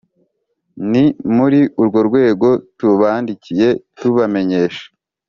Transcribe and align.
ni 0.91 1.05
muri 1.35 1.59
urwo 1.81 1.99
rwego 2.07 2.47
tubandikiye 2.77 3.69
tubamenyesha 3.97 4.85